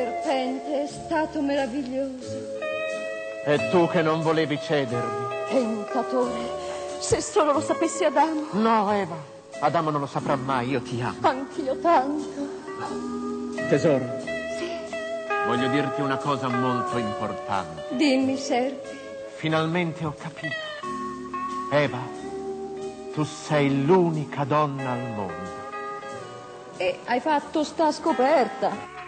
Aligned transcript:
serpente 0.00 0.82
è 0.82 0.86
stato 0.86 1.42
meraviglioso. 1.42 2.58
E 3.44 3.68
tu 3.70 3.86
che 3.88 4.00
non 4.02 4.22
volevi 4.22 4.58
cedermi. 4.58 5.28
Tentatore, 5.48 6.32
se 7.00 7.20
solo 7.20 7.52
lo 7.52 7.60
sapessi 7.60 8.04
Adamo. 8.04 8.46
No, 8.52 8.92
Eva. 8.92 9.16
Adamo 9.60 9.90
non 9.90 10.00
lo 10.00 10.06
saprà 10.06 10.36
mai, 10.36 10.70
io 10.70 10.80
ti 10.80 11.00
amo. 11.02 11.16
Anch'io 11.20 11.76
tanto. 11.80 12.48
Tesoro. 13.68 14.04
Sì. 14.58 14.70
Voglio 15.46 15.68
dirti 15.68 16.00
una 16.00 16.16
cosa 16.16 16.48
molto 16.48 16.96
importante. 16.96 17.84
Dimmi, 17.90 18.38
Serpi. 18.38 18.98
Finalmente 19.34 20.04
ho 20.04 20.14
capito. 20.16 20.68
Eva, 21.72 21.98
tu 23.12 23.22
sei 23.24 23.84
l'unica 23.84 24.44
donna 24.44 24.92
al 24.92 25.12
mondo. 25.14 25.58
E 26.76 27.00
hai 27.04 27.20
fatto 27.20 27.64
sta 27.64 27.92
scoperta. 27.92 28.99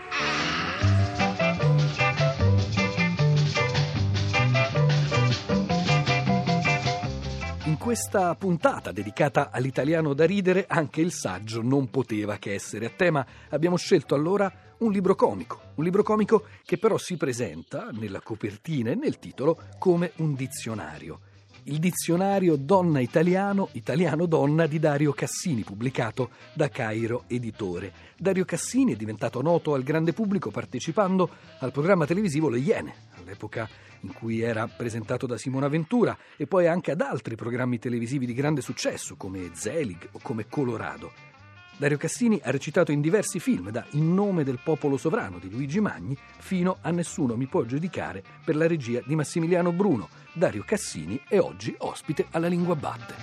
Questa 7.82 8.32
puntata 8.36 8.92
dedicata 8.92 9.50
all'italiano 9.50 10.14
da 10.14 10.24
ridere, 10.24 10.66
anche 10.68 11.00
il 11.00 11.10
saggio 11.10 11.62
non 11.62 11.90
poteva 11.90 12.36
che 12.36 12.54
essere 12.54 12.86
a 12.86 12.90
tema. 12.94 13.26
Abbiamo 13.48 13.76
scelto 13.76 14.14
allora 14.14 14.52
un 14.78 14.92
libro 14.92 15.16
comico, 15.16 15.60
un 15.74 15.82
libro 15.82 16.04
comico 16.04 16.44
che 16.64 16.78
però 16.78 16.96
si 16.96 17.16
presenta 17.16 17.88
nella 17.90 18.20
copertina 18.20 18.92
e 18.92 18.94
nel 18.94 19.18
titolo 19.18 19.58
come 19.80 20.12
un 20.18 20.34
dizionario 20.34 21.18
il 21.64 21.78
dizionario 21.78 22.56
Donna 22.56 22.98
Italiano, 22.98 23.68
Italiano-Donna 23.72 24.66
di 24.66 24.80
Dario 24.80 25.12
Cassini, 25.12 25.62
pubblicato 25.62 26.30
da 26.54 26.68
Cairo 26.68 27.24
Editore. 27.28 27.92
Dario 28.16 28.44
Cassini 28.44 28.94
è 28.94 28.96
diventato 28.96 29.40
noto 29.42 29.74
al 29.74 29.84
grande 29.84 30.12
pubblico 30.12 30.50
partecipando 30.50 31.28
al 31.60 31.70
programma 31.70 32.04
televisivo 32.04 32.48
Le 32.48 32.58
Iene, 32.58 32.94
all'epoca 33.22 33.68
in 34.00 34.12
cui 34.12 34.40
era 34.40 34.66
presentato 34.66 35.26
da 35.26 35.38
Simona 35.38 35.68
Ventura, 35.68 36.16
e 36.36 36.46
poi 36.46 36.66
anche 36.66 36.90
ad 36.90 37.00
altri 37.00 37.36
programmi 37.36 37.78
televisivi 37.78 38.26
di 38.26 38.34
grande 38.34 38.60
successo 38.60 39.16
come 39.16 39.50
Zelig 39.54 40.08
o 40.12 40.18
come 40.22 40.46
Colorado. 40.48 41.30
Dario 41.76 41.96
Cassini 41.96 42.38
ha 42.42 42.50
recitato 42.50 42.92
in 42.92 43.00
diversi 43.00 43.40
film, 43.40 43.70
da 43.70 43.84
In 43.92 44.14
nome 44.14 44.44
del 44.44 44.60
popolo 44.62 44.96
sovrano 44.96 45.38
di 45.38 45.50
Luigi 45.50 45.80
Magni 45.80 46.16
fino 46.38 46.78
a 46.80 46.90
Nessuno 46.90 47.36
mi 47.36 47.46
può 47.46 47.64
giudicare 47.64 48.22
per 48.44 48.56
la 48.56 48.66
regia 48.66 49.00
di 49.04 49.14
Massimiliano 49.14 49.72
Bruno. 49.72 50.08
Dario 50.32 50.62
Cassini 50.64 51.20
è 51.26 51.38
oggi 51.38 51.74
ospite 51.78 52.26
alla 52.30 52.46
Lingua 52.46 52.76
Batte. 52.76 53.14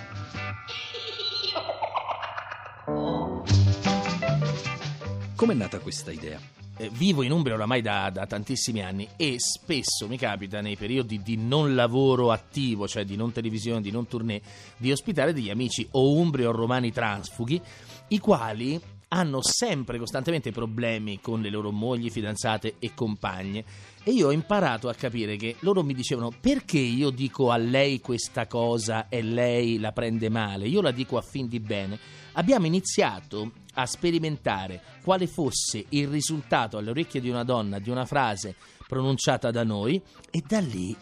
Com'è 5.36 5.54
nata 5.54 5.78
questa 5.78 6.10
idea? 6.10 6.59
Eh, 6.80 6.88
vivo 6.94 7.20
in 7.20 7.30
Umbria 7.30 7.56
oramai 7.56 7.82
da, 7.82 8.08
da, 8.08 8.24
tantissimi 8.24 8.82
anni 8.82 9.06
e 9.16 9.34
spesso 9.38 10.08
mi 10.08 10.16
capita 10.16 10.62
nei 10.62 10.76
periodi 10.76 11.20
di 11.20 11.36
non 11.36 11.74
lavoro 11.74 12.32
attivo, 12.32 12.88
cioè 12.88 13.04
di 13.04 13.16
non 13.16 13.32
televisione, 13.32 13.82
di 13.82 13.90
non 13.90 14.06
tournée, 14.06 14.40
di 14.78 14.90
ospitare 14.90 15.34
degli 15.34 15.50
amici 15.50 15.86
o 15.90 16.14
umbri 16.14 16.46
o 16.46 16.52
romani 16.52 16.90
transfughi 16.90 17.60
i 18.08 18.18
quali 18.18 18.80
hanno 19.12 19.42
sempre 19.42 19.98
costantemente 19.98 20.52
problemi 20.52 21.20
con 21.20 21.40
le 21.40 21.50
loro 21.50 21.70
mogli, 21.70 22.10
fidanzate 22.10 22.76
e 22.78 22.92
compagne. 22.94 23.64
E 24.04 24.12
io 24.12 24.28
ho 24.28 24.32
imparato 24.32 24.88
a 24.88 24.94
capire 24.94 25.36
che 25.36 25.56
loro 25.60 25.82
mi 25.82 25.94
dicevano 25.94 26.32
perché 26.38 26.78
io 26.78 27.10
dico 27.10 27.50
a 27.50 27.56
lei 27.56 28.00
questa 28.00 28.46
cosa 28.46 29.08
e 29.08 29.22
lei 29.22 29.78
la 29.78 29.92
prende 29.92 30.28
male, 30.28 30.68
io 30.68 30.80
la 30.80 30.92
dico 30.92 31.16
a 31.16 31.22
fin 31.22 31.48
di 31.48 31.60
bene. 31.60 31.98
Abbiamo 32.32 32.66
iniziato 32.66 33.50
a 33.74 33.86
sperimentare 33.86 34.80
quale 35.02 35.26
fosse 35.26 35.84
il 35.90 36.08
risultato 36.08 36.78
alle 36.78 36.90
orecchie 36.90 37.20
di 37.20 37.28
una 37.28 37.44
donna 37.44 37.78
di 37.78 37.90
una 37.90 38.06
frase 38.06 38.54
pronunciata 38.86 39.50
da 39.50 39.64
noi 39.64 40.00
e 40.30 40.42
da 40.46 40.60
lì 40.60 40.96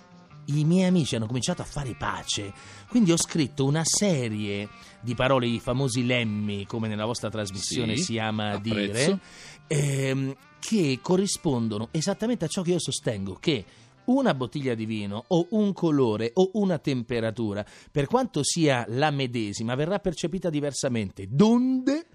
i 0.48 0.64
miei 0.64 0.88
amici 0.88 1.16
hanno 1.16 1.26
cominciato 1.26 1.62
a 1.62 1.64
fare 1.64 1.94
pace. 1.94 2.52
Quindi 2.88 3.12
ho 3.12 3.16
scritto 3.16 3.64
una 3.64 3.84
serie 3.84 4.68
di 5.00 5.14
parole, 5.14 5.46
i 5.46 5.60
famosi 5.60 6.04
lemmi, 6.04 6.66
come 6.66 6.88
nella 6.88 7.04
vostra 7.04 7.30
trasmissione 7.30 7.96
sì, 7.96 8.02
si 8.02 8.18
ama 8.18 8.52
apprezzo. 8.52 8.92
dire, 8.92 9.20
ehm, 9.66 10.36
che 10.58 10.98
corrispondono 11.02 11.88
esattamente 11.90 12.44
a 12.44 12.48
ciò 12.48 12.62
che 12.62 12.70
io 12.72 12.80
sostengo, 12.80 13.34
che 13.34 13.64
una 14.06 14.32
bottiglia 14.32 14.74
di 14.74 14.86
vino 14.86 15.24
o 15.28 15.48
un 15.50 15.72
colore 15.72 16.30
o 16.34 16.50
una 16.54 16.78
temperatura, 16.78 17.64
per 17.90 18.06
quanto 18.06 18.42
sia 18.42 18.86
la 18.88 19.10
medesima, 19.10 19.74
verrà 19.74 19.98
percepita 19.98 20.48
diversamente. 20.48 21.26
Donde? 21.28 22.06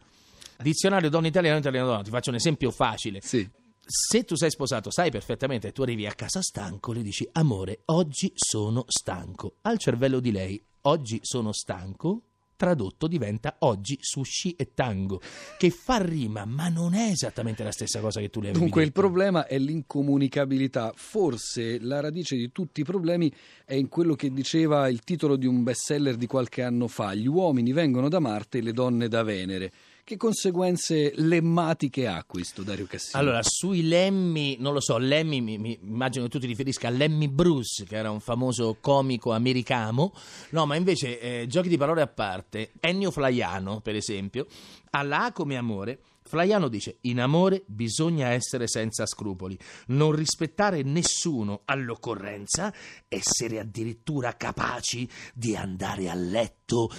Dizionario 0.57 1.09
donna 1.09 1.27
italiano, 1.27 1.59
italiano 1.59 1.87
donna. 1.87 2.01
Ti 2.01 2.09
faccio 2.09 2.29
un 2.29 2.35
esempio 2.35 2.71
facile. 2.71 3.19
Sì 3.21 3.61
se 3.85 4.23
tu 4.23 4.35
sei 4.35 4.49
sposato, 4.49 4.91
sai 4.91 5.11
perfettamente 5.11 5.71
tu 5.71 5.81
arrivi 5.81 6.05
a 6.07 6.13
casa 6.13 6.41
stanco, 6.41 6.93
le 6.93 7.01
dici 7.01 7.27
amore, 7.33 7.81
oggi 7.85 8.31
sono 8.35 8.85
stanco. 8.87 9.55
Al 9.61 9.77
cervello 9.77 10.19
di 10.19 10.31
lei, 10.31 10.63
oggi 10.81 11.19
sono 11.21 11.51
stanco, 11.51 12.23
tradotto 12.55 13.07
diventa 13.07 13.57
oggi 13.59 13.97
sushi 13.99 14.53
e 14.53 14.73
tango, 14.73 15.19
che 15.57 15.69
fa 15.69 15.97
rima, 15.97 16.45
ma 16.45 16.69
non 16.69 16.93
è 16.93 17.09
esattamente 17.09 17.61
la 17.63 17.71
stessa 17.71 17.99
cosa 17.99 18.21
che 18.21 18.29
tu 18.29 18.39
le 18.39 18.49
avevi 18.49 18.63
Dunque 18.63 18.85
detto. 18.85 18.97
il 18.97 19.03
problema 19.05 19.47
è 19.47 19.57
l'incomunicabilità. 19.59 20.93
Forse 20.95 21.79
la 21.81 21.99
radice 21.99 22.37
di 22.37 22.51
tutti 22.53 22.81
i 22.81 22.85
problemi 22.85 23.31
è 23.65 23.73
in 23.73 23.89
quello 23.89 24.15
che 24.15 24.31
diceva 24.31 24.87
il 24.87 25.01
titolo 25.01 25.35
di 25.35 25.45
un 25.45 25.63
bestseller 25.63 26.15
di 26.15 26.27
qualche 26.27 26.63
anno 26.63 26.87
fa: 26.87 27.13
Gli 27.13 27.27
uomini 27.27 27.73
vengono 27.73 28.07
da 28.07 28.19
Marte 28.19 28.59
e 28.59 28.61
le 28.61 28.71
donne 28.71 29.09
da 29.09 29.23
Venere. 29.23 29.71
Che 30.05 30.17
conseguenze 30.17 31.13
lemmatiche 31.15 32.07
ha 32.07 32.25
questo 32.25 32.61
Dario 32.61 32.85
Cassini? 32.87 33.21
Allora, 33.23 33.39
sui 33.41 33.87
Lemmy, 33.87 34.57
non 34.59 34.73
lo 34.73 34.81
so, 34.81 34.97
Lemmy, 34.97 35.39
mi, 35.39 35.57
mi, 35.57 35.79
immagino 35.81 36.25
che 36.25 36.29
tu 36.29 36.39
ti 36.39 36.45
riferisca 36.45 36.89
a 36.89 36.91
Lemmy 36.91 37.29
Bruce, 37.29 37.85
che 37.85 37.95
era 37.95 38.11
un 38.11 38.19
famoso 38.19 38.75
comico 38.81 39.31
americano. 39.31 40.11
No, 40.49 40.65
ma 40.65 40.75
invece, 40.75 41.21
eh, 41.21 41.47
giochi 41.47 41.69
di 41.69 41.77
parole 41.77 42.01
a 42.01 42.07
parte, 42.07 42.73
Ennio 42.81 43.11
Flaiano, 43.11 43.79
per 43.79 43.95
esempio, 43.95 44.45
alla 44.89 45.23
A 45.23 45.31
come 45.31 45.55
amore, 45.55 46.01
Flaiano 46.21 46.67
dice: 46.67 46.97
In 47.03 47.21
amore 47.21 47.63
bisogna 47.65 48.27
essere 48.27 48.67
senza 48.67 49.05
scrupoli, 49.05 49.57
non 49.87 50.11
rispettare 50.11 50.81
nessuno 50.83 51.61
all'occorrenza, 51.63 52.73
essere 53.07 53.57
addirittura 53.57 54.35
capaci 54.35 55.09
di 55.33 55.55
andare 55.55 56.09
a 56.09 56.13
letto 56.13 56.89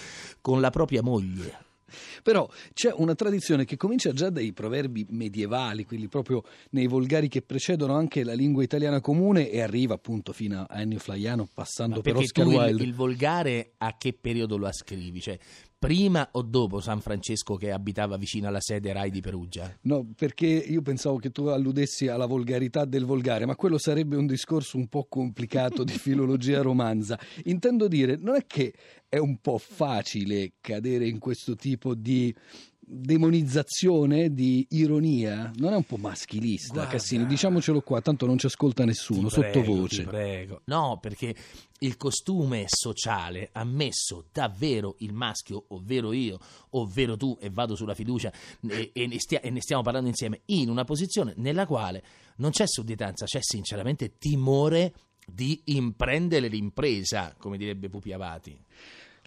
con 0.41 0.63
la 0.63 0.71
propria 0.71 1.03
moglie. 1.03 1.64
Però 2.23 2.49
c'è 2.73 2.93
una 2.97 3.15
tradizione 3.15 3.65
che 3.65 3.77
comincia 3.77 4.13
già 4.13 4.31
dai 4.31 4.53
proverbi 4.53 5.07
medievali, 5.11 5.85
quelli 5.85 6.09
proprio 6.09 6.43
nei 6.71 6.87
volgari 6.87 7.29
che 7.29 7.43
precedono 7.43 7.95
anche 7.95 8.25
la 8.25 8.35
lingua 8.35 8.63
italiana 8.63 9.01
comune 9.01 9.51
e 9.51 9.61
arriva 9.61 9.95
appunto 9.95 10.33
fino 10.33 10.67
a 10.69 10.81
Ennio 10.81 10.99
Flaiano 10.99 11.49
passando 11.53 12.01
per 12.01 12.17
Oscar 12.17 12.45
tu 12.45 12.51
il, 12.51 12.57
Wilde. 12.57 12.83
il 12.85 12.95
volgare 12.95 13.73
a 13.79 13.97
che 13.97 14.13
periodo 14.13 14.57
lo 14.57 14.67
ascrivi? 14.67 15.21
Cioè, 15.21 15.39
prima 15.85 16.27
o 16.33 16.41
dopo 16.41 16.81
San 16.81 17.03
Francesco 17.03 17.57
che 17.57 17.71
abitava 17.71 18.17
vicino 18.17 18.49
alla 18.49 18.63
sede 18.63 18.91
Rai 18.95 19.11
di 19.11 19.21
Perugia? 19.21 19.71
No, 19.83 20.09
perché 20.17 20.47
io 20.47 20.81
pensavo 20.81 21.19
che 21.19 21.31
tu 21.31 21.45
alludessi 21.45 22.09
alla 22.09 22.25
volgarità 22.25 22.87
del 22.87 23.05
volgare, 23.05 23.45
ma 23.45 23.55
quello 23.55 23.77
sarebbe 23.77 24.17
un 24.17 24.25
discorso 24.25 24.79
un 24.79 24.89
po' 24.89 25.05
complicato 25.07 25.85
di 25.85 25.93
filologia 25.99 26.63
romanza. 26.63 27.21
Intendo 27.45 27.87
dire, 27.87 28.17
non 28.17 28.37
è 28.37 28.47
che 28.47 28.73
è 29.11 29.19
un 29.19 29.37
po' 29.43 29.59
facile 29.59 30.53
cadere 30.59 31.07
in 31.07 31.19
questo 31.19 31.55
tipo 31.55 31.95
di 31.95 32.35
demonizzazione, 32.87 34.33
di 34.33 34.67
ironia? 34.71 35.51
Non 35.57 35.73
è 35.73 35.77
un 35.77 35.85
po' 35.85 35.97
maschilista, 35.97 36.75
Guarda. 36.75 36.91
Cassini? 36.93 37.27
Diciamocelo 37.27 37.81
qua, 37.81 38.01
tanto 38.01 38.27
non 38.27 38.39
ci 38.39 38.47
ascolta 38.47 38.85
nessuno, 38.85 39.29
prego, 39.29 39.63
sottovoce. 39.65 40.05
prego. 40.05 40.61
No, 40.67 40.99
perché 41.01 41.35
il 41.81 41.97
costume 41.97 42.65
sociale 42.67 43.51
ha 43.53 43.65
messo 43.65 44.27
davvero 44.33 44.97
il 44.99 45.13
maschio, 45.13 45.65
ovvero 45.69 46.13
io, 46.13 46.39
ovvero 46.71 47.17
tu, 47.17 47.37
e 47.41 47.51
vado 47.51 47.75
sulla 47.75 47.95
fiducia, 47.95 48.33
e, 48.69 48.91
e 48.93 49.07
ne, 49.07 49.19
stia- 49.19 49.41
e 49.41 49.51
ne 49.51 49.61
stiamo 49.61 49.83
parlando 49.83 50.09
insieme, 50.09 50.43
in 50.47 50.69
una 50.71 50.85
posizione 50.85 51.35
nella 51.37 51.67
quale 51.67 52.03
non 52.37 52.51
c'è 52.51 52.67
sudditanza, 52.67 53.27
c'è 53.27 53.41
sinceramente 53.43 54.17
timore 54.19 54.93
di 55.27 55.61
imprendere 55.67 56.49
l'impresa, 56.49 57.35
come 57.39 57.57
direbbe 57.57 57.89
Pupi 57.89 58.13
Avati. 58.13 58.59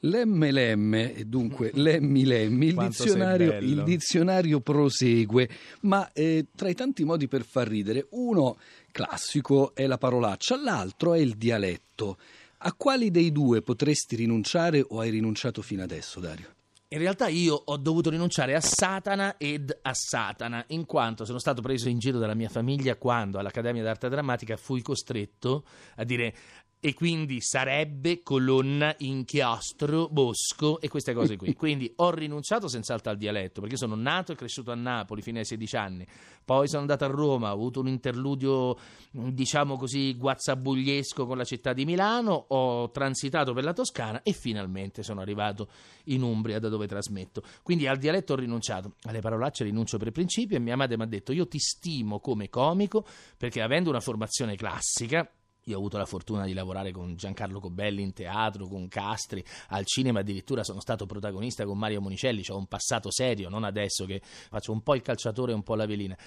Lemme 0.01 0.51
lemme, 0.51 1.15
e 1.15 1.25
dunque 1.25 1.71
lemmi 1.73 2.23
lemmi, 2.23 2.67
il 2.67 2.75
dizionario, 2.75 3.57
il 3.57 3.83
dizionario 3.83 4.59
prosegue, 4.59 5.49
ma 5.81 6.11
eh, 6.13 6.45
tra 6.55 6.69
i 6.69 6.75
tanti 6.75 7.03
modi 7.03 7.27
per 7.27 7.44
far 7.44 7.67
ridere, 7.67 8.05
uno 8.11 8.57
classico 8.91 9.73
è 9.73 9.88
la 9.88 9.97
parolaccia, 9.97 10.55
l'altro 10.61 11.13
è 11.13 11.19
il 11.19 11.35
dialetto. 11.35 12.17
A 12.59 12.73
quali 12.73 13.09
dei 13.09 13.31
due 13.31 13.61
potresti 13.61 14.15
rinunciare 14.15 14.85
o 14.88 14.99
hai 14.99 15.09
rinunciato 15.09 15.63
fino 15.63 15.81
adesso, 15.81 16.19
Dario? 16.19 16.53
In 16.89 17.00
realtà 17.00 17.27
io 17.27 17.53
ho 17.53 17.75
dovuto 17.75 18.09
rinunciare 18.09 18.55
a 18.55 18.61
Satana 18.61 19.35
ed 19.35 19.77
a 19.81 19.93
Satana, 19.93 20.63
in 20.69 20.85
quanto 20.85 21.25
sono 21.25 21.38
stato 21.38 21.61
preso 21.61 21.89
in 21.89 22.00
giro 22.00 22.17
dalla 22.17 22.33
mia 22.33 22.47
famiglia 22.47 22.95
quando 22.95 23.39
all'Accademia 23.39 23.83
d'Arte 23.83 24.07
Drammatica 24.07 24.55
fui 24.55 24.81
costretto 24.81 25.65
a 25.95 26.05
dire 26.05 26.33
e 26.79 26.94
quindi 26.94 27.41
sarebbe 27.41 28.21
colonna, 28.21 28.94
inchiostro, 29.00 30.07
bosco 30.09 30.79
e 30.79 30.88
queste 30.89 31.13
cose 31.13 31.35
qui. 31.35 31.53
Quindi 31.57 31.91
ho 31.97 32.12
rinunciato 32.12 32.68
senz'altro 32.68 33.12
al 33.12 33.18
dialetto 33.18 33.62
perché 33.62 33.77
sono 33.77 33.95
nato 33.95 34.31
e 34.31 34.35
cresciuto 34.35 34.71
a 34.71 34.75
Napoli 34.75 35.21
fino 35.21 35.39
ai 35.39 35.45
16 35.45 35.75
anni, 35.75 36.07
poi 36.45 36.68
sono 36.68 36.81
andato 36.81 37.03
a 37.03 37.07
Roma, 37.07 37.50
ho 37.50 37.53
avuto 37.53 37.79
un 37.79 37.88
interludio 37.88 38.77
diciamo 39.12 39.75
così 39.75 40.15
guazzabugliesco 40.15 41.25
con 41.25 41.38
la 41.38 41.44
città 41.44 41.74
di 41.74 41.83
Milano, 41.83 42.45
ho 42.50 42.91
transitato 42.91 43.53
per 43.53 43.63
la 43.63 43.74
Toscana 43.74 44.21
e 44.21 44.33
finalmente 44.33 45.01
sono 45.01 45.21
arrivato 45.21 45.69
in 46.06 46.21
Umbria 46.21 46.59
da 46.59 46.69
dove 46.69 46.88
trasmetto. 46.88 47.41
Quindi 47.63 47.88
al 47.88 47.97
dialetto 47.97 48.33
ho 48.33 48.38
rinunciato, 48.38 48.94
alle 49.03 49.19
parolacce 49.19 49.63
rinuncio 49.63 49.97
per 49.97 50.12
principio 50.12 50.57
e 50.57 50.59
mia 50.59 50.75
madre 50.75 50.95
mi 50.95 51.03
ha 51.03 51.07
detto 51.07 51.31
io 51.31 51.47
ti 51.47 51.59
stimo 51.59 52.19
come 52.19 52.50
comico 52.50 53.06
perché 53.35 53.62
avendo 53.62 53.89
una 53.89 54.00
formazione 54.00 54.56
classica 54.56 55.29
io 55.67 55.75
ho 55.75 55.79
avuto 55.79 55.97
la 55.97 56.05
fortuna 56.05 56.45
di 56.45 56.53
lavorare 56.53 56.91
con 56.91 57.15
Giancarlo 57.15 57.59
Cobelli 57.59 58.01
in 58.01 58.13
teatro, 58.13 58.67
con 58.67 58.87
Castri, 58.87 59.43
al 59.69 59.85
cinema 59.85 60.21
addirittura 60.21 60.63
sono 60.63 60.79
stato 60.79 61.05
protagonista 61.05 61.65
con 61.65 61.77
Mario 61.77 62.01
Monicelli, 62.01 62.43
ho 62.49 62.57
un 62.57 62.67
passato 62.67 63.11
serio, 63.11 63.49
non 63.49 63.63
adesso 63.63 64.05
che 64.05 64.21
faccio 64.23 64.71
un 64.71 64.81
po' 64.81 64.95
il 64.95 65.01
calciatore 65.01 65.51
e 65.51 65.55
un 65.55 65.63
po' 65.63 65.75
la 65.75 65.85
velina. 65.85 66.17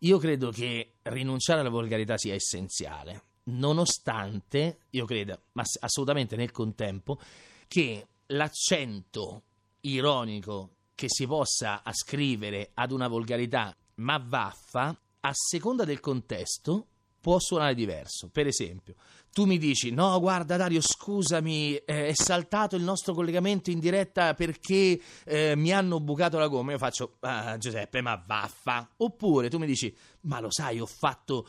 Io 0.00 0.18
credo 0.18 0.50
che 0.50 0.94
rinunciare 1.02 1.60
alla 1.60 1.70
volgarità 1.70 2.18
sia 2.18 2.34
essenziale, 2.34 3.22
nonostante, 3.44 4.80
io 4.90 5.06
credo, 5.06 5.40
ma 5.52 5.62
assolutamente 5.80 6.36
nel 6.36 6.50
contempo, 6.50 7.18
che 7.66 8.06
l'accento 8.26 9.42
ironico 9.80 10.76
che 10.94 11.06
si 11.08 11.26
possa 11.26 11.82
ascrivere 11.82 12.70
ad 12.74 12.92
una 12.92 13.08
volgarità 13.08 13.74
ma 13.96 14.18
vaffa, 14.18 14.96
a 15.24 15.30
seconda 15.32 15.84
del 15.84 16.00
contesto, 16.00 16.88
può 17.22 17.38
suonare 17.38 17.74
diverso. 17.74 18.28
Per 18.30 18.46
esempio, 18.46 18.96
tu 19.32 19.46
mi 19.46 19.56
dici: 19.56 19.90
No, 19.92 20.18
guarda, 20.20 20.56
Dario, 20.56 20.82
scusami, 20.82 21.76
eh, 21.76 22.08
è 22.08 22.12
saltato 22.12 22.76
il 22.76 22.82
nostro 22.82 23.14
collegamento 23.14 23.70
in 23.70 23.78
diretta 23.78 24.34
perché 24.34 25.00
eh, 25.24 25.56
mi 25.56 25.72
hanno 25.72 26.00
bucato 26.00 26.38
la 26.38 26.48
gomma. 26.48 26.72
Io 26.72 26.78
faccio: 26.78 27.16
ah, 27.20 27.56
Giuseppe, 27.56 28.02
ma 28.02 28.22
vaffa. 28.26 28.90
Oppure 28.98 29.48
tu 29.48 29.56
mi 29.58 29.66
dici: 29.66 29.94
Ma 30.22 30.40
lo 30.40 30.50
sai, 30.50 30.80
ho 30.80 30.86
fatto 30.86 31.46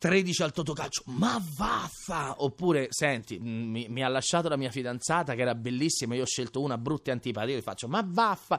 13 0.00 0.42
al 0.42 0.52
totocalcio, 0.52 1.02
ma 1.08 1.38
vaffa! 1.56 2.36
Oppure, 2.38 2.86
senti, 2.88 3.38
mi, 3.38 3.86
mi, 3.90 4.02
ha 4.02 4.08
lasciato 4.08 4.48
la 4.48 4.56
mia 4.56 4.70
fidanzata 4.70 5.34
che 5.34 5.42
era 5.42 5.54
bellissima, 5.54 6.14
io 6.14 6.22
ho 6.22 6.26
scelto 6.26 6.62
una 6.62 6.78
brutta 6.78 7.10
e 7.10 7.12
antipatica, 7.12 7.52
io 7.52 7.58
gli 7.58 7.62
faccio, 7.62 7.86
ma 7.86 8.02
vaffa! 8.02 8.58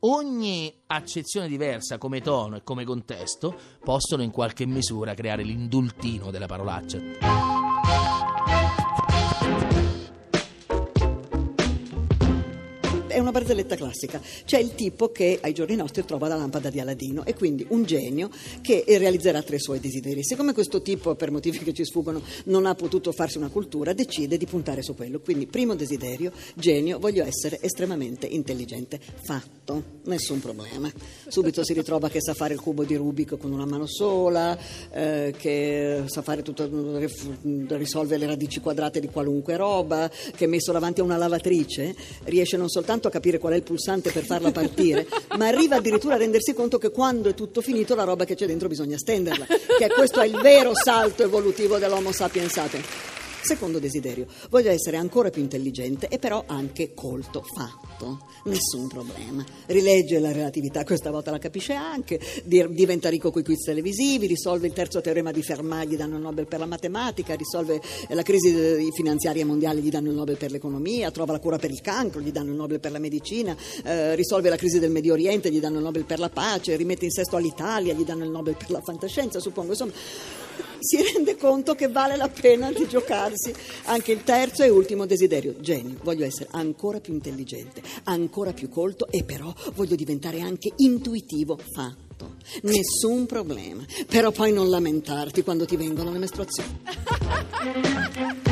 Ogni 0.00 0.82
accezione 0.88 1.48
diversa 1.48 1.96
come 1.96 2.20
tono 2.20 2.56
e 2.56 2.62
come 2.62 2.84
contesto 2.84 3.58
possono 3.82 4.22
in 4.22 4.30
qualche 4.30 4.66
misura 4.66 5.14
creare 5.14 5.42
l'indultino 5.44 6.30
della 6.30 6.46
parolaccia. 6.46 7.51
Barzelletta 13.32 13.74
classica. 13.74 14.20
C'è 14.44 14.58
il 14.58 14.74
tipo 14.76 15.10
che 15.10 15.38
ai 15.42 15.52
giorni 15.52 15.74
nostri 15.74 16.04
trova 16.04 16.28
la 16.28 16.36
lampada 16.36 16.70
di 16.70 16.78
Aladino 16.78 17.24
e 17.24 17.34
quindi 17.34 17.66
un 17.70 17.82
genio 17.84 18.30
che 18.60 18.84
realizzerà 18.86 19.42
tre 19.42 19.58
suoi 19.58 19.80
desideri. 19.80 20.22
Siccome 20.22 20.52
questo 20.52 20.82
tipo, 20.82 21.16
per 21.16 21.32
motivi 21.32 21.58
che 21.58 21.72
ci 21.72 21.84
sfuggono, 21.84 22.22
non 22.44 22.66
ha 22.66 22.74
potuto 22.74 23.10
farsi 23.10 23.38
una 23.38 23.48
cultura, 23.48 23.92
decide 23.92 24.36
di 24.36 24.46
puntare 24.46 24.82
su 24.82 24.94
quello. 24.94 25.20
Quindi, 25.20 25.46
primo 25.46 25.74
desiderio, 25.74 26.32
genio, 26.54 26.98
voglio 26.98 27.24
essere 27.24 27.58
estremamente 27.60 28.26
intelligente. 28.26 29.00
Fatto, 29.22 29.82
nessun 30.04 30.40
problema. 30.40 30.92
Subito 31.26 31.64
si 31.64 31.72
ritrova 31.72 32.08
che 32.08 32.20
sa 32.20 32.34
fare 32.34 32.54
il 32.54 32.60
cubo 32.60 32.84
di 32.84 32.94
Rubik 32.94 33.36
con 33.38 33.52
una 33.52 33.64
mano 33.64 33.86
sola, 33.86 34.56
eh, 34.90 35.34
che 35.36 36.02
sa 36.06 36.22
fare 36.22 36.42
tutto, 36.42 36.68
risolve 37.68 38.18
le 38.18 38.26
radici 38.26 38.60
quadrate 38.60 39.00
di 39.00 39.08
qualunque 39.08 39.56
roba, 39.56 40.10
che 40.36 40.46
messo 40.46 40.72
davanti 40.72 41.00
a 41.00 41.04
una 41.04 41.16
lavatrice 41.16 41.94
riesce 42.24 42.56
non 42.56 42.68
soltanto 42.68 43.08
a 43.08 43.10
capire 43.10 43.21
qual 43.38 43.52
è 43.52 43.56
il 43.56 43.62
pulsante 43.62 44.10
per 44.10 44.24
farla 44.24 44.50
partire, 44.50 45.06
ma 45.38 45.46
arriva 45.46 45.76
addirittura 45.76 46.14
a 46.14 46.18
rendersi 46.18 46.54
conto 46.54 46.78
che 46.78 46.90
quando 46.90 47.28
è 47.28 47.34
tutto 47.34 47.60
finito 47.60 47.94
la 47.94 48.04
roba 48.04 48.24
che 48.24 48.34
c'è 48.34 48.46
dentro 48.46 48.68
bisogna 48.68 48.98
stenderla, 48.98 49.46
che 49.78 49.88
questo 49.94 50.20
è 50.20 50.26
il 50.26 50.38
vero 50.40 50.72
salto 50.74 51.22
evolutivo 51.22 51.78
dell'Homo 51.78 52.12
sapiens 52.12 52.52
sapiens. 52.52 53.20
Secondo 53.44 53.80
desiderio, 53.80 54.26
voglio 54.50 54.70
essere 54.70 54.96
ancora 54.96 55.30
più 55.30 55.42
intelligente 55.42 56.06
e 56.06 56.20
però 56.20 56.44
anche 56.46 56.94
colto, 56.94 57.42
fatto, 57.42 58.26
nessun 58.44 58.86
problema. 58.86 59.44
Rilegge 59.66 60.20
la 60.20 60.30
relatività, 60.30 60.84
questa 60.84 61.10
volta 61.10 61.32
la 61.32 61.38
capisce 61.38 61.72
anche, 61.72 62.20
diventa 62.44 63.08
ricco 63.08 63.32
coi 63.32 63.42
quiz 63.42 63.64
televisivi, 63.64 64.28
risolve 64.28 64.68
il 64.68 64.72
terzo 64.72 65.00
teorema 65.00 65.32
di 65.32 65.42
Fermat, 65.42 65.88
gli 65.88 65.96
danno 65.96 66.16
il 66.16 66.22
Nobel 66.22 66.46
per 66.46 66.60
la 66.60 66.66
matematica, 66.66 67.34
risolve 67.34 67.80
la 68.10 68.22
crisi 68.22 68.88
finanziaria 68.92 69.44
mondiale, 69.44 69.80
gli 69.80 69.90
danno 69.90 70.10
il 70.10 70.14
Nobel 70.14 70.36
per 70.36 70.52
l'economia, 70.52 71.10
trova 71.10 71.32
la 71.32 71.40
cura 71.40 71.58
per 71.58 71.70
il 71.72 71.80
cancro, 71.80 72.20
gli 72.20 72.30
danno 72.30 72.50
il 72.50 72.56
Nobel 72.56 72.78
per 72.78 72.92
la 72.92 73.00
medicina, 73.00 73.56
eh, 73.84 74.14
risolve 74.14 74.50
la 74.50 74.56
crisi 74.56 74.78
del 74.78 74.92
Medio 74.92 75.14
Oriente, 75.14 75.50
gli 75.50 75.58
danno 75.58 75.78
il 75.78 75.82
Nobel 75.82 76.04
per 76.04 76.20
la 76.20 76.30
pace, 76.30 76.76
rimette 76.76 77.06
in 77.06 77.10
sesto 77.10 77.34
all'Italia, 77.34 77.92
gli 77.92 78.04
danno 78.04 78.22
il 78.22 78.30
Nobel 78.30 78.56
per 78.56 78.70
la 78.70 78.80
fantascienza, 78.80 79.40
suppongo, 79.40 79.72
insomma 79.72 79.92
si 80.78 81.02
rende 81.02 81.36
conto 81.36 81.74
che 81.74 81.88
vale 81.88 82.16
la 82.16 82.28
pena 82.28 82.72
di 82.72 82.86
giocarsi 82.88 83.52
anche 83.84 84.12
il 84.12 84.22
terzo 84.22 84.62
e 84.62 84.68
ultimo 84.68 85.06
desiderio. 85.06 85.60
Genio, 85.60 85.98
voglio 86.02 86.24
essere 86.24 86.48
ancora 86.52 87.00
più 87.00 87.12
intelligente, 87.12 87.82
ancora 88.04 88.52
più 88.52 88.68
colto 88.68 89.08
e 89.10 89.24
però 89.24 89.52
voglio 89.74 89.96
diventare 89.96 90.40
anche 90.40 90.72
intuitivo, 90.76 91.58
fatto. 91.72 92.10
Nessun 92.62 93.26
problema. 93.26 93.84
Però 94.06 94.30
poi 94.30 94.52
non 94.52 94.68
lamentarti 94.68 95.42
quando 95.42 95.64
ti 95.64 95.76
vengono 95.76 96.12
le 96.12 96.18
mestruazioni. 96.18 96.80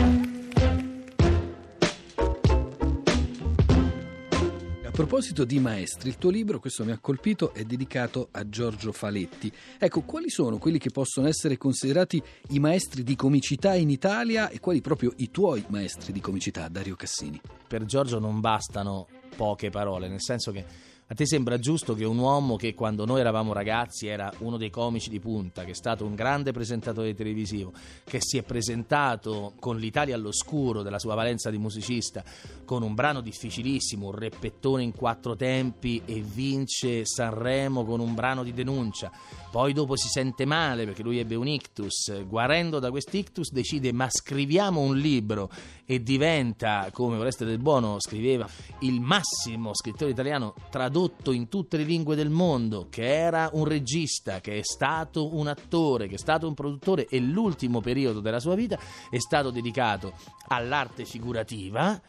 proposito 5.01 5.47
di 5.47 5.59
maestri, 5.61 6.11
il 6.11 6.19
tuo 6.19 6.29
libro, 6.29 6.61
questo 6.61 6.85
mi 6.85 6.91
ha 6.91 6.99
colpito, 6.99 7.55
è 7.55 7.65
dedicato 7.65 8.29
a 8.33 8.47
Giorgio 8.47 8.93
Faletti. 8.93 9.51
Ecco, 9.79 10.03
quali 10.03 10.29
sono 10.29 10.59
quelli 10.59 10.77
che 10.77 10.91
possono 10.91 11.27
essere 11.27 11.57
considerati 11.57 12.23
i 12.51 12.59
maestri 12.59 13.03
di 13.03 13.17
comicità 13.17 13.75
in 13.75 13.89
Italia 13.89 14.51
e 14.51 14.61
quali 14.61 14.83
proprio 14.83 15.15
i 15.17 15.31
tuoi 15.31 15.65
maestri 15.69 16.13
di 16.13 16.21
comicità, 16.21 16.69
Dario 16.69 16.97
Cassini? 16.97 17.41
Per 17.67 17.87
Giorgio 17.87 18.19
non 18.19 18.41
bastano 18.41 19.07
poche 19.35 19.71
parole, 19.71 20.07
nel 20.07 20.21
senso 20.21 20.53
che 20.53 20.67
a 21.11 21.15
te 21.17 21.27
sembra 21.27 21.59
giusto 21.59 21.95
che 21.95 22.05
un 22.05 22.19
uomo 22.19 22.55
che 22.55 22.73
quando 22.73 23.05
noi 23.05 23.19
eravamo 23.19 23.53
ragazzi 23.53 24.07
era 24.07 24.33
uno 24.39 24.57
dei 24.57 24.71
comici 24.71 25.11
di 25.11 25.19
punta, 25.19 25.65
che 25.65 25.73
è 25.73 25.75
stato 25.75 26.05
un 26.05 26.15
grande 26.15 26.53
presentatore 26.53 27.15
televisivo, 27.15 27.73
che 28.05 28.19
si 28.21 28.39
è 28.39 28.45
presentato 28.45 29.55
con 29.59 29.77
l'Italia 29.77 30.15
all'oscuro 30.15 30.83
della 30.83 31.01
sua 31.01 31.17
valenza 31.17 31.51
di 31.51 31.59
musicista, 31.59 32.23
con 32.65 32.85
un 32.85 32.95
brano 32.95 33.23
difficilissimo, 33.23 34.07
un 34.07 34.15
reppettone 34.15 34.85
in 34.85 34.93
quattro 34.93 35.35
tempi 35.35 36.01
e 36.05 36.21
vince 36.21 37.05
Sanremo 37.05 37.85
con 37.85 37.99
un 37.99 38.15
brano 38.15 38.45
di 38.45 38.53
denuncia. 38.53 39.11
Poi 39.51 39.73
dopo 39.73 39.97
si 39.97 40.07
sente 40.07 40.45
male 40.45 40.85
perché 40.85 41.03
lui 41.03 41.19
ebbe 41.19 41.35
un 41.35 41.49
ictus, 41.49 42.25
guarendo 42.25 42.79
da 42.79 42.91
quest'ictus 42.91 43.51
decide 43.51 43.93
ma 43.93 44.07
scriviamo 44.09 44.81
un 44.81 44.97
libro 44.97 45.51
e 45.85 46.05
diventa, 46.05 46.89
come 46.93 47.17
Oreste 47.17 47.45
del 47.45 47.59
Buono 47.59 47.99
scriveva, 47.99 48.49
il 48.83 49.01
massimo 49.01 49.75
scrittore 49.75 50.13
italiano 50.13 50.55
tradotto 50.71 50.99
tradotto 51.01 51.33
in 51.33 51.49
tutte 51.49 51.79
le 51.79 51.85
lingue 51.85 52.15
del 52.15 52.29
mondo, 52.29 52.89
che 52.91 53.07
era 53.07 53.49
un 53.55 53.65
regista, 53.65 54.41
che 54.41 54.59
è 54.59 54.63
stato 54.63 55.35
un 55.35 55.47
attore, 55.47 56.09
che 56.09 56.17
è 56.17 56.19
stato 56.19 56.47
un 56.47 56.55
produttore 56.55 57.07
e 57.07 57.19
l'ultimo 57.21 57.81
periodo 57.81 58.21
della 58.21 58.41
sua 58.41 58.55
vita 58.55 58.79
è 59.09 59.19
stato 59.19 59.51
dedicato 59.51 60.13
all'arte 60.49 61.05
figurativa 61.07 62.01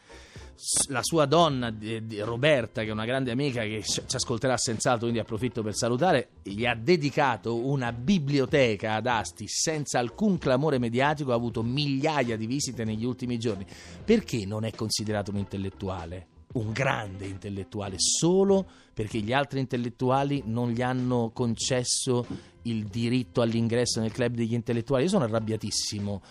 la 0.89 1.01
sua 1.01 1.25
donna 1.25 1.73
Roberta, 2.19 2.81
che 2.81 2.89
è 2.89 2.91
una 2.91 3.05
grande 3.05 3.31
amica 3.31 3.61
che 3.61 3.81
ci 3.81 4.15
ascolterà 4.15 4.57
senz'altro, 4.57 5.03
quindi 5.03 5.19
approfitto 5.19 5.63
per 5.63 5.73
salutare, 5.73 6.29
gli 6.43 6.65
ha 6.65 6.75
dedicato 6.75 7.55
una 7.65 7.91
biblioteca 7.91 8.95
ad 8.95 9.07
Asti 9.07 9.47
senza 9.47 9.97
alcun 9.97 10.37
clamore 10.37 10.77
mediatico, 10.77 11.31
ha 11.31 11.35
avuto 11.35 11.63
migliaia 11.63 12.37
di 12.37 12.45
visite 12.45 12.83
negli 12.83 13.05
ultimi 13.05 13.39
giorni. 13.39 13.65
Perché 14.05 14.45
non 14.45 14.65
è 14.65 14.71
considerato 14.71 15.31
un 15.31 15.37
intellettuale? 15.37 16.30
Un 16.53 16.71
grande 16.71 17.25
intellettuale 17.25 17.95
solo 17.97 18.67
perché 18.93 19.19
gli 19.19 19.33
altri 19.33 19.59
intellettuali 19.59 20.43
non 20.45 20.71
gli 20.71 20.81
hanno 20.81 21.31
concesso 21.33 22.25
il 22.63 22.85
diritto 22.85 23.41
all'ingresso 23.41 23.99
nel 23.99 24.11
club 24.11 24.35
degli 24.35 24.53
intellettuali. 24.53 25.03
Io 25.03 25.09
sono 25.09 25.23
arrabbiatissimo 25.23 26.21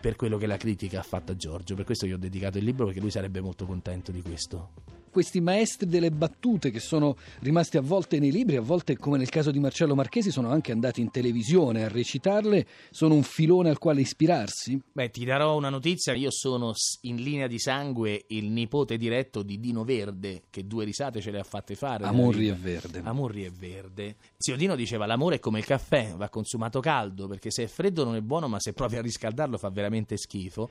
per 0.00 0.16
quello 0.16 0.36
che 0.36 0.46
la 0.46 0.56
critica 0.56 1.00
ha 1.00 1.02
fatto 1.02 1.32
a 1.32 1.36
Giorgio, 1.36 1.74
per 1.74 1.84
questo 1.84 2.06
gli 2.06 2.12
ho 2.12 2.18
dedicato 2.18 2.58
il 2.58 2.64
libro 2.64 2.86
perché 2.86 3.00
lui 3.00 3.10
sarebbe 3.10 3.40
molto 3.40 3.66
contento 3.66 4.12
di 4.12 4.22
questo 4.22 4.97
questi 5.18 5.40
maestri 5.40 5.88
delle 5.88 6.12
battute 6.12 6.70
che 6.70 6.78
sono 6.78 7.16
rimasti 7.40 7.76
a 7.76 7.80
volte 7.80 8.20
nei 8.20 8.30
libri, 8.30 8.54
a 8.54 8.60
volte 8.60 8.96
come 8.96 9.18
nel 9.18 9.28
caso 9.28 9.50
di 9.50 9.58
Marcello 9.58 9.96
Marchesi 9.96 10.30
sono 10.30 10.48
anche 10.48 10.70
andati 10.70 11.00
in 11.00 11.10
televisione 11.10 11.82
a 11.82 11.88
recitarle, 11.88 12.64
sono 12.90 13.14
un 13.14 13.24
filone 13.24 13.68
al 13.68 13.78
quale 13.78 14.00
ispirarsi? 14.00 14.80
Beh, 14.92 15.10
ti 15.10 15.24
darò 15.24 15.56
una 15.56 15.70
notizia, 15.70 16.14
io 16.14 16.30
sono 16.30 16.72
in 17.00 17.16
linea 17.16 17.48
di 17.48 17.58
sangue 17.58 18.26
il 18.28 18.44
nipote 18.44 18.96
diretto 18.96 19.42
di 19.42 19.58
Dino 19.58 19.82
Verde, 19.82 20.44
che 20.50 20.68
due 20.68 20.84
risate 20.84 21.20
ce 21.20 21.32
le 21.32 21.40
ha 21.40 21.44
fatte 21.44 21.74
fare. 21.74 22.04
Amorri 22.04 22.46
e 22.46 22.52
Verde. 22.52 23.00
Amorri 23.02 23.44
e 23.44 23.50
Verde. 23.50 24.14
Zio 24.36 24.54
Dino 24.54 24.76
diceva 24.76 25.04
l'amore 25.04 25.34
è 25.34 25.40
come 25.40 25.58
il 25.58 25.64
caffè, 25.64 26.14
va 26.16 26.28
consumato 26.28 26.78
caldo, 26.78 27.26
perché 27.26 27.50
se 27.50 27.64
è 27.64 27.66
freddo 27.66 28.04
non 28.04 28.14
è 28.14 28.20
buono, 28.20 28.46
ma 28.46 28.60
se 28.60 28.72
provi 28.72 28.94
a 28.94 29.02
riscaldarlo 29.02 29.58
fa 29.58 29.68
veramente 29.68 30.16
schifo. 30.16 30.70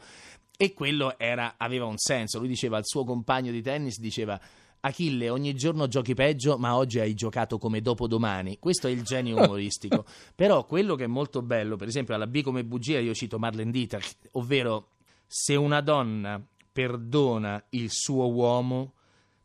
E 0.58 0.74
quello 0.74 1.18
era, 1.20 1.54
aveva 1.58 1.86
un 1.86 1.98
senso. 1.98 2.40
Lui 2.40 2.48
diceva 2.48 2.78
al 2.78 2.86
suo 2.86 3.04
compagno 3.04 3.52
di 3.52 3.62
tennis, 3.62 4.00
diceva 4.00 4.40
Achille, 4.80 5.30
ogni 5.30 5.54
giorno 5.54 5.88
giochi 5.88 6.14
peggio, 6.14 6.58
ma 6.58 6.76
oggi 6.76 7.00
hai 7.00 7.14
giocato 7.14 7.58
come 7.58 7.82
dopodomani. 7.82 8.58
Questo 8.60 8.88
è 8.88 8.92
il 8.92 9.04
genio 9.04 9.38
umoristico. 9.44 10.06
Però 10.36 10.66
quello 10.66 10.96
che 10.96 11.06
è 11.06 11.08
molto 11.08 11.42
bello, 11.42 11.76
per 11.76 11.88
esempio, 11.88 12.16
alla 12.16 12.28
B 12.28 12.42
come 12.42 12.64
bugia 12.64 13.00
io 13.00 13.14
cito 13.14 13.38
Marlene 13.40 13.72
Dietrich, 13.72 14.16
ovvero 14.32 14.90
se 15.28 15.56
una 15.56 15.82
donna 15.82 16.44
perdona 16.72 17.64
il 17.72 17.90
suo 17.92 18.32
uomo, 18.32 18.94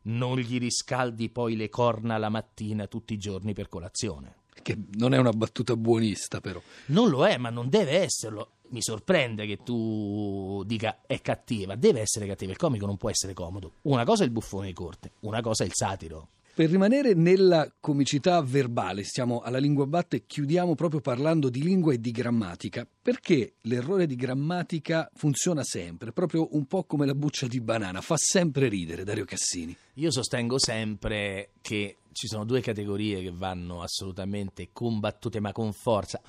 non 0.03 0.37
gli 0.37 0.59
riscaldi 0.59 1.29
poi 1.29 1.55
le 1.55 1.69
corna 1.69 2.17
la 2.17 2.29
mattina 2.29 2.87
tutti 2.87 3.13
i 3.13 3.17
giorni 3.17 3.53
per 3.53 3.69
colazione. 3.69 4.35
Che 4.61 4.77
non 4.93 5.13
è 5.13 5.17
una 5.17 5.31
battuta 5.31 5.75
buonista, 5.75 6.39
però. 6.39 6.61
Non 6.87 7.09
lo 7.09 7.25
è, 7.25 7.37
ma 7.37 7.49
non 7.49 7.69
deve 7.69 7.99
esserlo. 7.99 8.51
Mi 8.73 8.81
sorprende 8.81 9.45
che 9.45 9.59
tu 9.63 10.63
dica 10.65 11.01
è 11.05 11.21
cattiva, 11.21 11.75
deve 11.75 12.01
essere 12.01 12.25
cattiva. 12.25 12.51
Il 12.51 12.57
comico 12.57 12.87
non 12.87 12.97
può 12.97 13.11
essere 13.11 13.33
comodo. 13.33 13.73
Una 13.83 14.03
cosa 14.03 14.23
è 14.23 14.25
il 14.25 14.31
buffone 14.31 14.65
di 14.65 14.73
corte, 14.73 15.11
una 15.19 15.41
cosa 15.41 15.63
è 15.63 15.67
il 15.67 15.73
satiro. 15.75 16.29
Per 16.55 16.69
rimanere 16.69 17.13
nella 17.13 17.71
comicità 17.79 18.41
verbale, 18.41 19.03
stiamo 19.03 19.41
alla 19.41 19.59
lingua 19.59 19.85
batte 19.85 20.15
e 20.15 20.23
chiudiamo 20.25 20.73
proprio 20.73 21.01
parlando 21.01 21.49
di 21.49 21.61
lingua 21.61 21.93
e 21.93 21.99
di 21.99 22.09
grammatica. 22.09 22.87
Perché 22.99 23.53
l'errore 23.61 24.07
di 24.07 24.15
grammatica 24.15 25.07
funziona 25.13 25.63
sempre, 25.63 26.11
proprio 26.11 26.55
un 26.55 26.65
po' 26.65 26.83
come 26.83 27.05
la 27.05 27.15
buccia 27.15 27.45
di 27.45 27.61
banana, 27.61 28.01
fa 28.01 28.17
sempre 28.17 28.69
ridere 28.69 29.03
Dario 29.03 29.25
Cassini. 29.25 29.75
Io 29.95 30.09
sostengo 30.09 30.57
sempre 30.57 31.51
che 31.61 31.97
ci 32.11 32.27
sono 32.27 32.43
due 32.43 32.61
categorie 32.61 33.21
che 33.21 33.31
vanno 33.31 33.81
assolutamente 33.81 34.69
combattute, 34.71 35.39
ma 35.39 35.51
con 35.51 35.73
forza 35.73 36.19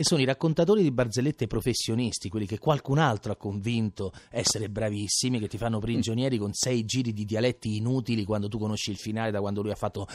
e 0.00 0.02
sono 0.02 0.22
i 0.22 0.24
raccontatori 0.24 0.80
di 0.82 0.90
barzellette 0.90 1.46
professionisti, 1.46 2.30
quelli 2.30 2.46
che 2.46 2.56
qualcun 2.56 2.96
altro 2.96 3.32
ha 3.32 3.36
convinto 3.36 4.14
essere 4.30 4.70
bravissimi, 4.70 5.38
che 5.38 5.46
ti 5.46 5.58
fanno 5.58 5.78
prigionieri 5.78 6.38
con 6.38 6.54
sei 6.54 6.86
giri 6.86 7.12
di 7.12 7.26
dialetti 7.26 7.76
inutili 7.76 8.24
quando 8.24 8.48
tu 8.48 8.58
conosci 8.58 8.92
il 8.92 8.96
finale 8.96 9.30
da 9.30 9.40
quando 9.40 9.60
lui 9.60 9.72
ha 9.72 9.74
fatto 9.74 10.08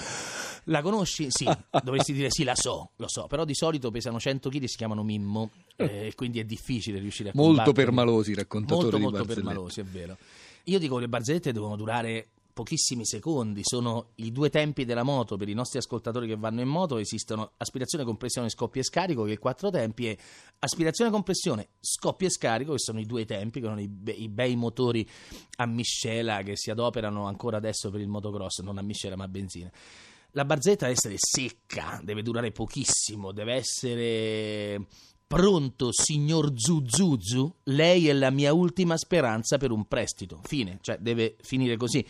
la 0.64 0.82
conosci? 0.82 1.28
Sì, 1.30 1.46
dovresti 1.84 2.14
dire 2.14 2.32
sì, 2.32 2.44
la 2.44 2.56
so, 2.56 2.94
lo 2.96 3.08
so, 3.08 3.28
però 3.28 3.46
di 3.46 3.54
solito 3.54 3.92
pesano 3.92 4.20
100 4.20 4.50
kg 4.50 4.64
e 4.64 4.68
si 4.68 4.76
chiamano 4.76 5.04
Mimmo 5.04 5.52
eh, 5.76 6.14
quindi 6.16 6.40
è 6.40 6.46
difficile 6.46 6.98
riuscire 6.98 7.30
a 7.30 7.34
Molto 7.36 7.72
permalosi 7.72 8.32
i 8.32 8.34
raccontatori 8.34 8.90
molto, 8.90 8.98
di 8.98 9.04
molto 9.04 9.18
barzellette. 9.20 9.46
permalosi, 9.46 9.80
è 9.82 9.84
vero. 9.84 10.18
Io 10.64 10.80
dico 10.80 10.96
che 10.96 11.02
le 11.02 11.10
barzellette 11.10 11.52
devono 11.52 11.76
durare 11.76 12.30
pochissimi 12.56 13.06
secondi, 13.06 13.60
sono 13.64 14.12
i 14.16 14.32
due 14.32 14.50
tempi 14.50 14.86
della 14.86 15.04
moto 15.04 15.36
per 15.36 15.50
i 15.50 15.54
nostri 15.54 15.78
ascoltatori 15.78 16.26
che 16.26 16.38
vanno 16.38 16.62
in 16.62 16.70
moto, 16.70 16.98
esistono 16.98 17.52
aspirazione, 17.58 18.06
compressione, 18.06 18.50
scoppio 18.50 18.80
e 18.80 18.86
scarico 18.86 19.26
che 19.26 19.34
è 19.34 19.38
quattro 19.38 19.70
tempi 19.70 20.08
e 20.08 20.18
aspirazione, 20.60 21.12
compressione, 21.12 21.68
scoppio 21.82 22.28
e 22.28 22.30
scarico 22.32 22.72
che 22.72 22.80
sono 22.80 23.02
i 23.02 23.06
due 23.06 23.26
tempi, 23.26 23.60
che 23.60 23.66
sono 23.68 23.82
i, 23.82 23.90
be- 23.90 24.14
i 24.14 24.30
bei 24.30 24.56
motori 24.56 25.06
a 25.58 25.66
miscela 25.66 26.44
che 26.44 26.56
si 26.56 26.72
adoperano 26.72 27.26
ancora 27.26 27.58
adesso 27.58 27.92
per 27.92 28.00
il 28.00 28.08
motocross, 28.08 28.62
non 28.62 28.78
a 28.78 28.82
miscela 28.82 29.18
ma 29.18 29.26
a 29.26 29.28
benzina. 29.28 29.70
La 30.32 30.46
barzelletta 30.46 30.86
deve 30.86 30.98
essere 30.98 31.16
secca, 31.18 32.00
deve 32.02 32.22
durare 32.22 32.54
pochissimo, 32.54 33.34
deve 33.34 33.54
essere 33.56 34.86
Pronto, 35.28 35.90
signor 35.92 36.52
Zuzuzu? 36.56 37.56
Lei 37.64 38.08
è 38.08 38.14
la 38.14 38.30
mia 38.30 38.54
ultima 38.54 38.96
speranza 38.96 39.58
per 39.58 39.72
un 39.72 39.88
prestito. 39.88 40.40
Fine, 40.44 40.78
cioè 40.82 40.98
deve 41.00 41.36
finire 41.42 41.78
così. 41.78 42.06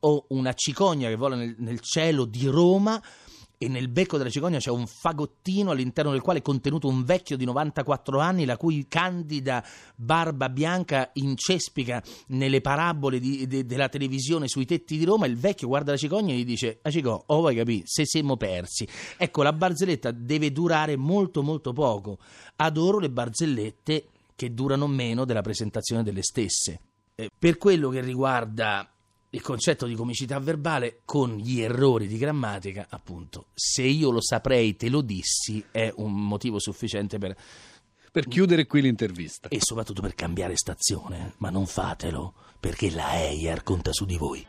Ho 0.00 0.24
una 0.28 0.54
cicogna 0.54 1.08
che 1.08 1.16
vola 1.16 1.36
nel, 1.36 1.54
nel 1.58 1.80
cielo 1.80 2.24
di 2.24 2.46
Roma 2.46 3.02
e 3.58 3.68
nel 3.68 3.88
becco 3.88 4.18
della 4.18 4.28
cicogna 4.28 4.58
c'è 4.58 4.70
un 4.70 4.86
fagottino 4.86 5.70
all'interno 5.70 6.10
del 6.10 6.20
quale 6.20 6.40
è 6.40 6.42
contenuto 6.42 6.88
un 6.88 7.04
vecchio 7.04 7.36
di 7.36 7.44
94 7.46 8.18
anni 8.18 8.44
la 8.44 8.56
cui 8.56 8.86
candida 8.86 9.64
barba 9.94 10.50
bianca 10.50 11.10
incespica 11.14 12.02
nelle 12.28 12.60
parabole 12.60 13.18
di- 13.18 13.46
de- 13.46 13.64
della 13.64 13.88
televisione 13.88 14.46
sui 14.48 14.66
tetti 14.66 14.98
di 14.98 15.04
Roma. 15.04 15.26
Il 15.26 15.36
vecchio 15.38 15.68
guarda 15.68 15.92
la 15.92 15.96
cicogna 15.96 16.34
e 16.34 16.38
gli 16.38 16.44
dice: 16.44 16.80
Ah, 16.82 16.90
Cicò, 16.90 17.22
oh, 17.26 17.38
vuoi 17.38 17.54
capire? 17.54 17.82
Se 17.86 18.04
siamo 18.04 18.36
persi. 18.36 18.86
Ecco, 19.16 19.42
la 19.42 19.52
barzelletta 19.52 20.10
deve 20.10 20.52
durare 20.52 20.96
molto, 20.96 21.42
molto 21.42 21.72
poco. 21.72 22.18
Adoro 22.56 22.98
le 22.98 23.10
barzellette 23.10 24.08
che 24.36 24.52
durano 24.52 24.86
meno 24.86 25.24
della 25.24 25.40
presentazione 25.40 26.02
delle 26.02 26.22
stesse. 26.22 26.80
Eh, 27.14 27.30
per 27.38 27.56
quello 27.56 27.88
che 27.88 28.00
riguarda 28.02 28.86
il 29.36 29.42
concetto 29.42 29.84
di 29.84 29.94
comicità 29.94 30.38
verbale 30.40 31.00
con 31.04 31.36
gli 31.36 31.60
errori 31.60 32.06
di 32.06 32.16
grammatica, 32.16 32.86
appunto, 32.88 33.48
se 33.52 33.82
io 33.82 34.10
lo 34.10 34.22
saprei, 34.22 34.76
te 34.76 34.88
lo 34.88 35.02
dissi, 35.02 35.62
è 35.70 35.92
un 35.96 36.14
motivo 36.14 36.58
sufficiente 36.58 37.18
per 37.18 37.36
Per 38.10 38.28
chiudere 38.28 38.66
qui 38.66 38.80
l'intervista. 38.80 39.48
e 39.48 39.58
soprattutto 39.60 40.00
per 40.00 40.14
cambiare 40.14 40.56
stazione, 40.56 41.34
ma 41.36 41.50
non 41.50 41.66
fatelo, 41.66 42.32
perché 42.58 42.90
la 42.90 43.20
EIAR 43.28 43.62
conta 43.62 43.92
su 43.92 44.06
di 44.06 44.16
voi. 44.16 44.42